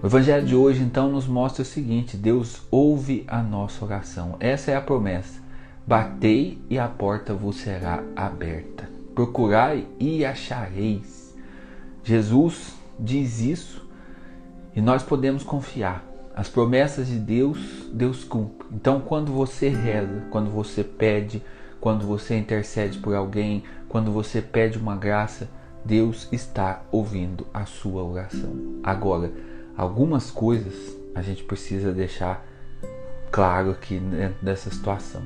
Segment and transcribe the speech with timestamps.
[0.00, 4.36] O evangelho de hoje então nos mostra o seguinte: Deus ouve a nossa oração.
[4.38, 5.40] Essa é a promessa.
[5.84, 8.88] Batei e a porta vos será aberta.
[9.12, 11.34] Procurai e achareis.
[12.04, 13.88] Jesus diz isso
[14.76, 16.04] e nós podemos confiar.
[16.32, 17.58] As promessas de Deus,
[17.92, 18.68] Deus cumpre.
[18.70, 21.42] Então, quando você reza, quando você pede,
[21.80, 25.48] quando você intercede por alguém, quando você pede uma graça,
[25.84, 28.78] Deus está ouvindo a sua oração.
[28.84, 29.32] Agora,
[29.78, 30.74] algumas coisas
[31.14, 32.44] a gente precisa deixar
[33.30, 35.22] claro aqui dentro dessa situação.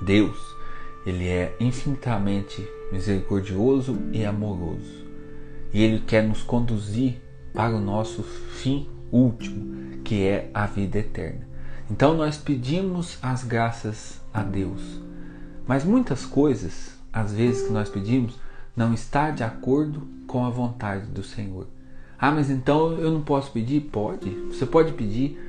[0.00, 0.38] Deus,
[1.04, 5.04] ele é infinitamente misericordioso e amoroso.
[5.72, 7.20] E ele quer nos conduzir
[7.52, 11.48] para o nosso fim último, que é a vida eterna.
[11.90, 14.80] Então nós pedimos as graças a Deus.
[15.66, 18.38] Mas muitas coisas, às vezes que nós pedimos,
[18.76, 21.66] não está de acordo com a vontade do Senhor.
[22.20, 23.80] Ah, mas então eu não posso pedir?
[23.80, 24.28] Pode.
[24.48, 25.40] Você pode pedir.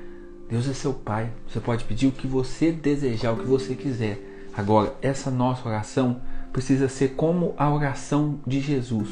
[0.50, 1.30] Deus é seu Pai.
[1.46, 4.48] Você pode pedir o que você desejar, o que você quiser.
[4.54, 6.22] Agora, essa nossa oração
[6.54, 9.10] precisa ser como a oração de Jesus,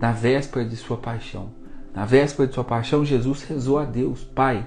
[0.00, 1.50] na véspera de sua paixão.
[1.92, 4.64] Na véspera de sua paixão, Jesus rezou a Deus: Pai,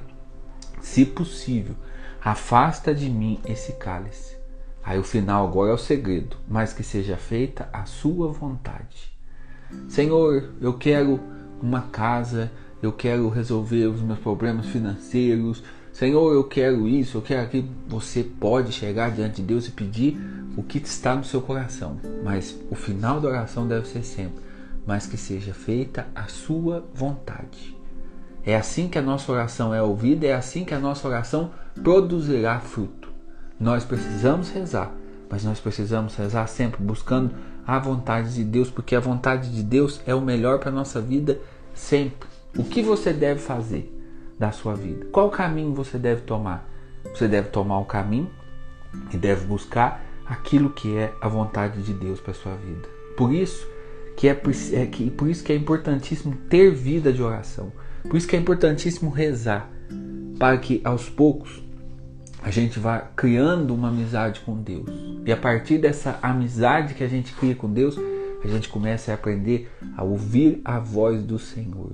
[0.81, 1.75] se possível,
[2.21, 4.35] afasta de mim esse cálice.
[4.83, 9.13] Aí o final agora é o segredo, mas que seja feita a sua vontade.
[9.89, 11.19] Senhor, eu quero
[11.61, 15.63] uma casa, eu quero resolver os meus problemas financeiros.
[15.91, 20.19] Senhor, eu quero isso, eu quero que você pode chegar diante de Deus e pedir
[20.55, 21.99] o que está no seu coração.
[22.23, 24.43] Mas o final da oração deve ser sempre,
[24.85, 27.75] mas que seja feita a sua vontade.
[28.45, 31.51] É assim que a nossa oração é ouvida, é assim que a nossa oração
[31.83, 33.09] produzirá fruto.
[33.59, 34.93] Nós precisamos rezar,
[35.29, 37.31] mas nós precisamos rezar sempre buscando
[37.67, 41.01] a vontade de Deus, porque a vontade de Deus é o melhor para a nossa
[41.01, 41.37] vida
[41.73, 42.29] sempre.
[42.57, 43.93] O que você deve fazer
[44.39, 45.05] da sua vida?
[45.11, 46.65] Qual caminho você deve tomar?
[47.13, 48.31] Você deve tomar o caminho
[49.13, 52.87] e deve buscar aquilo que é a vontade de Deus para sua vida.
[53.17, 53.67] Por isso
[54.15, 54.41] que é,
[54.73, 57.71] é que por isso que é importantíssimo ter vida de oração.
[58.03, 59.69] Por isso que é importantíssimo rezar
[60.39, 61.61] para que aos poucos
[62.43, 64.89] a gente vai criando uma amizade com Deus.
[65.25, 67.97] E a partir dessa amizade que a gente cria com Deus,
[68.43, 71.91] a gente começa a aprender a ouvir a voz do Senhor.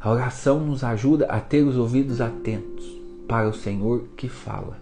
[0.00, 2.84] A oração nos ajuda a ter os ouvidos atentos
[3.26, 4.78] para o Senhor que fala.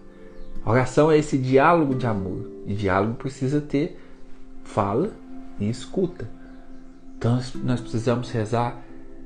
[0.65, 2.49] A oração é esse diálogo de amor.
[2.65, 3.99] E diálogo precisa ter
[4.63, 5.11] fala
[5.59, 6.29] e escuta.
[7.17, 8.81] Então nós precisamos rezar.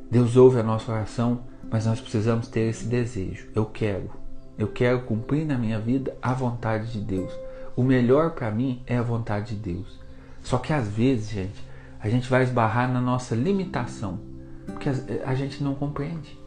[0.09, 3.47] Deus ouve a nossa oração, mas nós precisamos ter esse desejo.
[3.53, 4.09] Eu quero,
[4.57, 7.31] eu quero cumprir na minha vida a vontade de Deus.
[7.75, 9.99] O melhor para mim é a vontade de Deus.
[10.41, 11.63] Só que às vezes, gente,
[11.99, 14.19] a gente vai esbarrar na nossa limitação,
[14.65, 14.89] porque
[15.25, 16.37] a gente não compreende.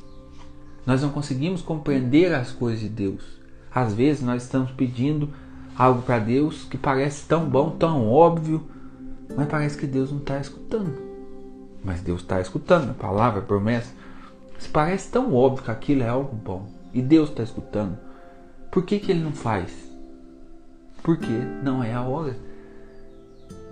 [0.85, 3.23] Nós não conseguimos compreender as coisas de Deus.
[3.73, 5.29] Às vezes nós estamos pedindo
[5.77, 8.67] algo para Deus que parece tão bom, tão óbvio,
[9.37, 10.99] mas parece que Deus não está escutando.
[11.85, 13.93] Mas Deus está escutando a palavra, a promessa.
[14.59, 17.99] Se parece tão óbvio que aquilo é algo bom, e Deus está escutando,
[18.71, 19.73] por que, que ele não faz?
[21.03, 22.37] Porque não é a hora.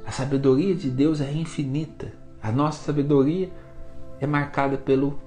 [0.05, 2.13] A sabedoria de Deus é infinita.
[2.43, 3.51] A nossa sabedoria
[4.21, 5.19] é marcada pelo,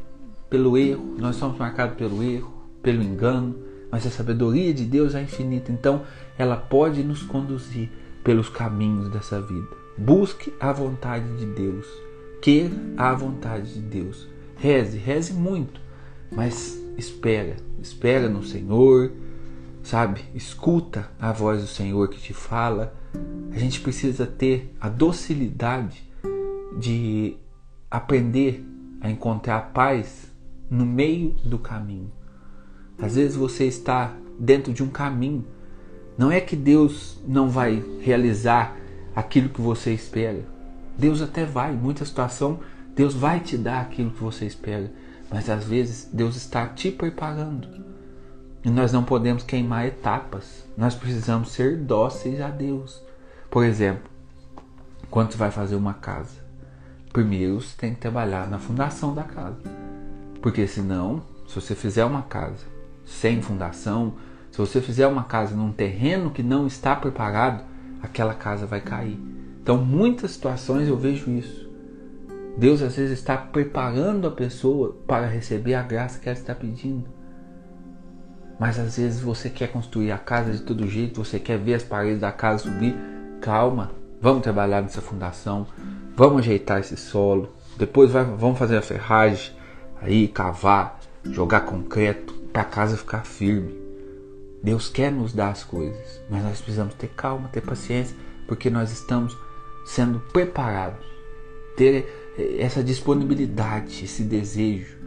[0.49, 1.15] pelo erro.
[1.17, 2.51] Nós somos marcados pelo erro,
[2.81, 3.55] pelo engano.
[3.91, 5.71] Mas a sabedoria de Deus é infinita.
[5.71, 6.01] Então,
[6.37, 7.89] ela pode nos conduzir
[8.23, 9.67] pelos caminhos dessa vida.
[9.97, 11.85] Busque a vontade de Deus.
[12.41, 14.27] Queira a vontade de Deus.
[14.55, 15.79] Reze, reze muito.
[16.31, 19.11] Mas espera, espera no Senhor,
[19.83, 20.21] sabe?
[20.33, 22.93] Escuta a voz do Senhor que te fala.
[23.51, 26.03] A gente precisa ter a docilidade
[26.77, 27.35] de
[27.89, 28.65] aprender
[29.01, 30.31] a encontrar paz
[30.69, 32.11] no meio do caminho.
[32.97, 35.45] Às vezes você está dentro de um caminho.
[36.17, 38.77] Não é que Deus não vai realizar
[39.15, 40.45] aquilo que você espera.
[40.97, 42.59] Deus até vai, em muita situação,
[42.95, 44.91] Deus vai te dar aquilo que você espera.
[45.31, 47.67] Mas às vezes Deus está te preparando.
[48.63, 50.65] E nós não podemos queimar etapas.
[50.77, 53.01] Nós precisamos ser dóceis a Deus.
[53.49, 54.09] Por exemplo,
[55.09, 56.41] quando você vai fazer uma casa,
[57.11, 59.61] primeiro você tem que trabalhar na fundação da casa.
[60.41, 62.65] Porque senão, se você fizer uma casa
[63.05, 64.13] sem fundação,
[64.51, 67.63] se você fizer uma casa num terreno que não está preparado,
[68.01, 69.19] aquela casa vai cair.
[69.61, 71.60] Então, muitas situações eu vejo isso.
[72.61, 77.09] Deus às vezes está preparando a pessoa para receber a graça que ela está pedindo.
[78.59, 81.83] Mas às vezes você quer construir a casa de todo jeito, você quer ver as
[81.83, 82.95] paredes da casa subir.
[83.41, 83.89] Calma,
[84.21, 85.65] vamos trabalhar nessa fundação,
[86.15, 87.49] vamos ajeitar esse solo.
[87.79, 89.55] Depois vai, vamos fazer a ferragem,
[89.99, 93.75] aí cavar, jogar concreto para a casa ficar firme.
[94.61, 98.15] Deus quer nos dar as coisas, mas nós precisamos ter calma, ter paciência,
[98.47, 99.35] porque nós estamos
[99.83, 101.03] sendo preparados,
[101.75, 104.97] ter essa disponibilidade, esse desejo,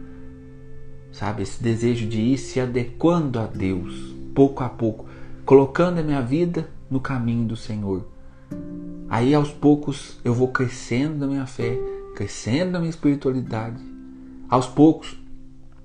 [1.11, 1.43] sabe?
[1.43, 5.05] Esse desejo de ir se adequando a Deus, pouco a pouco,
[5.45, 8.05] colocando a minha vida no caminho do Senhor.
[9.09, 11.77] Aí aos poucos eu vou crescendo na minha fé,
[12.15, 13.81] crescendo na minha espiritualidade.
[14.49, 15.17] Aos poucos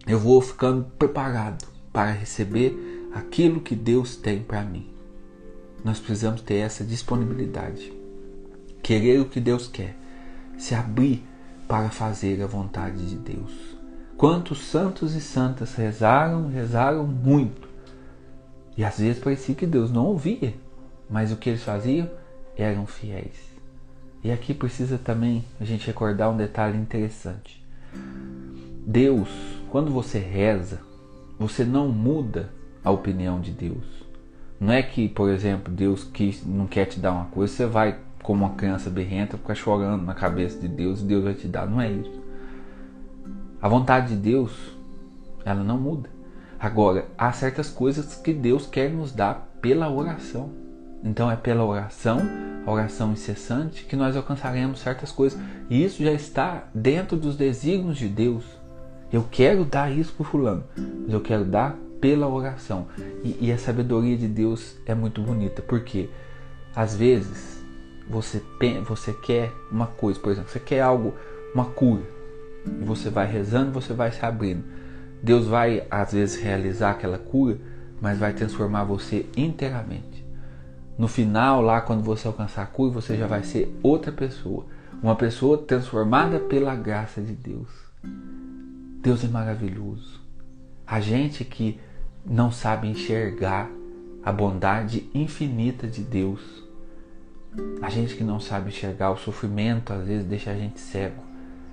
[0.06, 4.86] eu vou ficando preparado para receber aquilo que Deus tem para mim.
[5.84, 7.92] Nós precisamos ter essa disponibilidade.
[8.82, 9.96] Querer o que Deus quer,
[10.58, 11.29] se abrir
[11.70, 13.52] para fazer a vontade de Deus.
[14.16, 17.68] Quantos santos e santas rezaram, rezaram muito.
[18.76, 20.52] E às vezes parecia que Deus não ouvia,
[21.08, 22.10] mas o que eles faziam
[22.56, 23.36] eram fiéis.
[24.24, 27.64] E aqui precisa também a gente recordar um detalhe interessante.
[28.84, 29.28] Deus,
[29.70, 30.80] quando você reza,
[31.38, 32.50] você não muda
[32.82, 33.84] a opinião de Deus.
[34.58, 37.96] Não é que, por exemplo, Deus quis, não quer te dar uma coisa, você vai,
[38.22, 41.66] como uma criança berrenta, ficar chorando na cabeça de Deus e Deus vai te dar.
[41.66, 42.20] Não é isso.
[43.60, 44.52] A vontade de Deus,
[45.44, 46.08] ela não muda.
[46.58, 50.50] Agora, há certas coisas que Deus quer nos dar pela oração.
[51.02, 52.20] Então é pela oração,
[52.66, 55.40] a oração incessante, que nós alcançaremos certas coisas.
[55.70, 58.44] E isso já está dentro dos desígnios de Deus.
[59.12, 62.86] Eu quero dar isso para fulano, mas eu quero dar pela oração.
[63.24, 66.08] E, e, a sabedoria de Deus é muito bonita, porque
[66.74, 67.59] às vezes
[68.10, 68.42] você,
[68.86, 71.14] você quer uma coisa, por exemplo, você quer algo,
[71.54, 72.02] uma cura,
[72.66, 74.64] e você vai rezando, você vai se abrindo.
[75.22, 77.58] Deus vai às vezes realizar aquela cura,
[78.00, 80.26] mas vai transformar você inteiramente.
[80.98, 84.66] No final, lá quando você alcançar a cura, você já vai ser outra pessoa,
[85.02, 87.68] uma pessoa transformada pela graça de Deus.
[89.02, 90.20] Deus é maravilhoso.
[90.86, 91.78] A gente que
[92.26, 93.70] não sabe enxergar
[94.22, 96.40] a bondade infinita de Deus.
[97.82, 101.22] A gente que não sabe enxergar o sofrimento às vezes deixa a gente cego.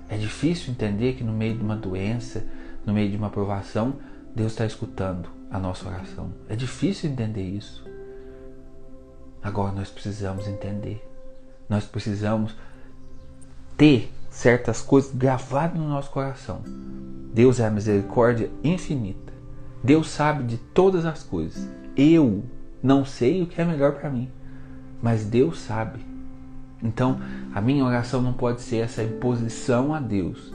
[0.08, 2.44] É difícil entender que no meio de uma doença,
[2.84, 3.96] no meio de uma provação,
[4.34, 6.32] Deus está escutando a nossa oração.
[6.48, 7.84] É difícil entender isso.
[9.42, 11.06] Agora nós precisamos entender.
[11.68, 12.56] Nós precisamos
[13.76, 16.62] ter certas coisas gravadas no nosso coração.
[17.32, 19.32] Deus é a misericórdia infinita.
[19.82, 21.68] Deus sabe de todas as coisas.
[21.96, 22.44] Eu
[22.82, 24.30] não sei o que é melhor para mim,
[25.02, 26.00] mas Deus sabe.
[26.82, 27.20] Então,
[27.54, 30.52] a minha oração não pode ser essa imposição a Deus.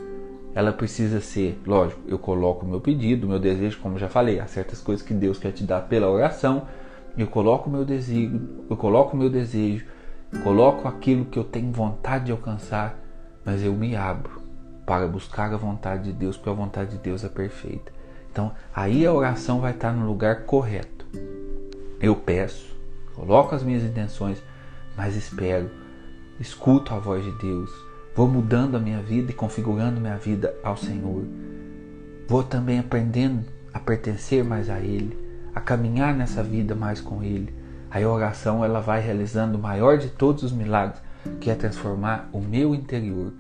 [0.56, 4.40] Ela precisa ser, lógico, eu coloco o meu pedido, o meu desejo, como já falei,
[4.40, 6.68] há certas coisas que Deus quer te dar pela oração.
[7.18, 9.86] Eu coloco o meu desejo, eu coloco o meu desejo,
[10.44, 12.98] coloco aquilo que eu tenho vontade de alcançar,
[13.44, 14.42] mas eu me abro
[14.86, 17.92] para buscar a vontade de Deus, porque a vontade de Deus é perfeita.
[18.32, 21.06] Então, aí a oração vai estar no lugar correto.
[22.00, 22.73] Eu peço,
[23.16, 24.42] coloco as minhas intenções,
[24.96, 25.70] mas espero,
[26.40, 27.70] escuto a voz de Deus,
[28.16, 31.24] vou mudando a minha vida e configurando minha vida ao Senhor.
[32.28, 35.18] Vou também aprendendo a pertencer mais a Ele,
[35.54, 37.54] a caminhar nessa vida mais com Ele.
[37.90, 41.02] Aí a oração ela vai realizando o maior de todos os milagres,
[41.40, 43.32] que é transformar o meu interior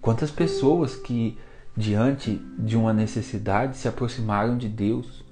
[0.00, 1.36] Quantas pessoas que,
[1.76, 5.24] diante de uma necessidade, se aproximaram de Deus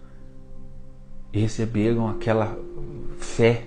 [1.32, 2.58] e receberam aquela
[3.18, 3.64] fé,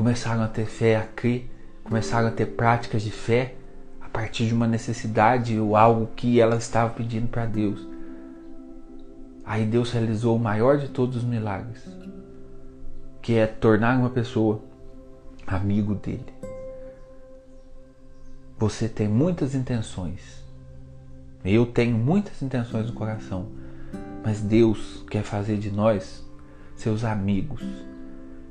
[0.00, 1.46] começaram a ter fé, a crer,
[1.84, 3.54] começaram a ter práticas de fé
[4.00, 7.86] a partir de uma necessidade ou algo que ela estava pedindo para Deus.
[9.44, 11.86] Aí Deus realizou o maior de todos os milagres,
[13.20, 14.62] que é tornar uma pessoa
[15.46, 16.32] amigo dele.
[18.56, 20.42] Você tem muitas intenções.
[21.44, 23.48] Eu tenho muitas intenções no coração.
[24.24, 26.24] Mas Deus quer fazer de nós
[26.74, 27.62] seus amigos.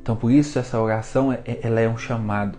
[0.10, 2.58] Então por isso essa oração é, é, ela é um chamado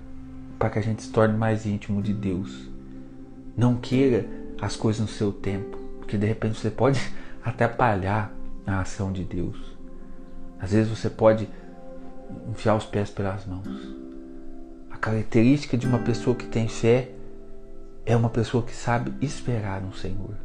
[0.57, 2.71] para que a gente se torne mais íntimo de Deus.
[3.57, 4.25] Não queira
[4.63, 7.01] as coisas no seu tempo, porque de repente você pode
[7.45, 8.33] atrapalhar
[8.65, 9.57] a ação de Deus.
[10.61, 11.49] Às vezes você pode
[12.49, 13.97] enfiar os pés pelas mãos.
[14.89, 17.11] A característica de uma pessoa que tem fé
[18.07, 20.37] é uma pessoa que sabe esperar no Senhor.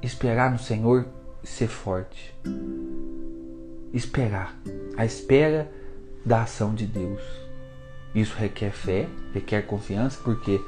[0.00, 1.06] Esperar no Senhor
[1.44, 2.34] ser forte.
[3.92, 4.56] Esperar.
[4.96, 5.70] A espera
[6.24, 7.20] da ação de Deus.
[8.14, 10.60] Isso requer fé, requer confiança, porque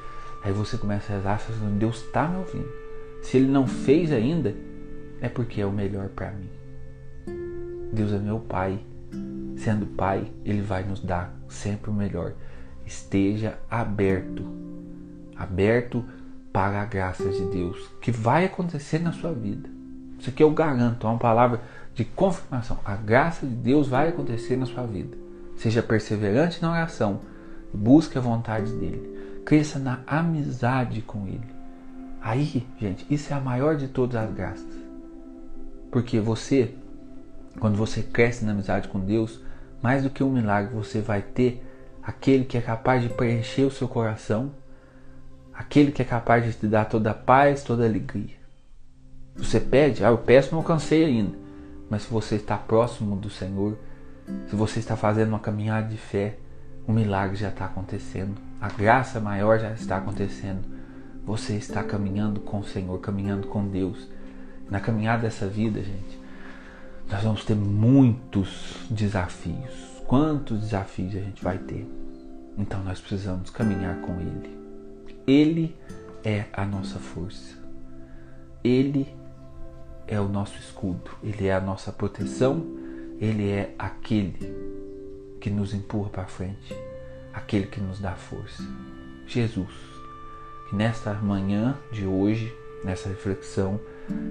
[0.43, 2.69] aí você começa a rezar, falando, Deus está me ouvindo.
[3.23, 4.55] Se Ele não fez ainda,
[5.21, 6.51] é porque é o melhor para mim.
[7.93, 8.79] Deus é meu Pai.
[9.57, 12.35] Sendo Pai, Ele vai nos dar sempre o melhor.
[12.85, 14.65] Esteja aberto
[15.37, 16.05] aberto
[16.53, 19.69] para a graça de Deus que vai acontecer na sua vida.
[20.19, 21.61] Isso aqui eu garanto, é uma palavra
[21.95, 22.79] de confirmação.
[22.85, 25.17] A graça de Deus vai acontecer na sua vida.
[25.57, 27.21] Seja perseverante na oração
[27.75, 29.43] busque a vontade dele.
[29.45, 31.55] Cresça na amizade com ele.
[32.23, 34.85] Aí, gente, isso é a maior de todas as graças.
[35.91, 36.75] Porque você,
[37.61, 39.41] quando você cresce na amizade com Deus,
[39.83, 41.63] mais do que um milagre, você vai ter
[42.03, 44.53] aquele que é capaz de preencher o seu coração,
[45.53, 48.37] aquele que é capaz de te dar toda a paz, toda a alegria.
[49.37, 51.37] Você pede, ah, eu peço, não alcancei ainda.
[51.89, 53.77] Mas se você está próximo do Senhor,
[54.49, 56.39] se você está fazendo uma caminhada de fé,
[56.87, 60.63] o milagre já está acontecendo, a graça maior já está acontecendo.
[61.25, 64.09] Você está caminhando com o Senhor, caminhando com Deus.
[64.71, 66.19] Na caminhada dessa vida, gente,
[67.11, 70.03] nós vamos ter muitos desafios.
[70.07, 71.87] Quantos desafios a gente vai ter?
[72.59, 74.59] Então nós precisamos caminhar com Ele.
[75.27, 75.77] Ele
[76.23, 77.57] é a nossa força.
[78.63, 79.15] Ele
[80.07, 81.11] é o nosso escudo.
[81.23, 82.65] Ele é a nossa proteção.
[83.21, 84.55] Ele é aquele
[85.41, 86.75] que nos empurra para frente,
[87.33, 88.63] aquele que nos dá força.
[89.27, 89.71] Jesus.
[90.69, 93.79] Que nesta manhã de hoje, nessa reflexão,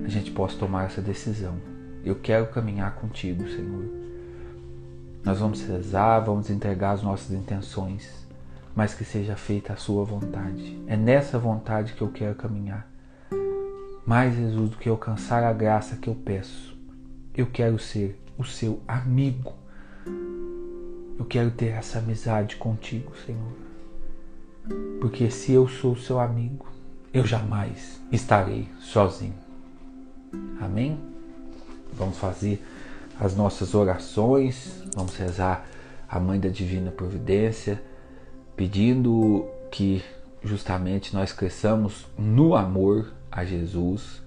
[0.04, 1.56] a gente possa tomar essa decisão.
[2.04, 3.86] Eu quero caminhar contigo, Senhor.
[5.24, 8.28] Nós vamos rezar, vamos entregar as nossas intenções,
[8.76, 10.84] mas que seja feita a Sua vontade.
[10.86, 12.93] É nessa vontade que eu quero caminhar.
[14.06, 16.78] Mais, Jesus, do que alcançar a graça que eu peço,
[17.36, 19.54] eu quero ser o seu amigo.
[21.18, 23.54] Eu quero ter essa amizade contigo, Senhor.
[25.00, 26.66] Porque se eu sou seu amigo,
[27.14, 29.36] eu jamais estarei sozinho.
[30.60, 31.00] Amém?
[31.94, 32.62] Vamos fazer
[33.20, 35.68] as nossas orações, vamos rezar
[36.10, 37.82] a Mãe da Divina Providência,
[38.56, 40.04] pedindo que
[40.44, 44.22] justamente nós cresçamos no amor a Jesus,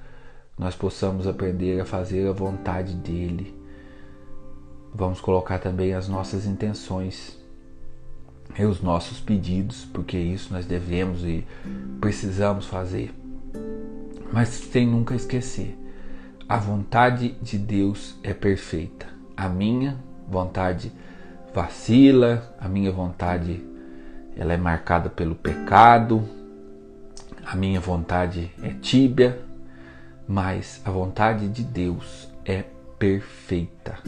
[0.58, 3.54] nós possamos aprender a fazer a vontade dele.
[4.94, 7.38] Vamos colocar também as nossas intenções
[8.58, 11.46] e os nossos pedidos, porque isso nós devemos e
[12.00, 13.14] precisamos fazer.
[14.32, 15.78] Mas sem nunca esquecer
[16.48, 19.06] a vontade de Deus é perfeita.
[19.36, 19.96] A minha
[20.28, 20.92] vontade
[21.52, 23.60] vacila, a minha vontade
[24.36, 26.22] ela é marcada pelo pecado,
[27.46, 29.40] a minha vontade é tíbia,
[30.26, 32.64] mas a vontade de Deus é
[32.98, 33.98] perfeita.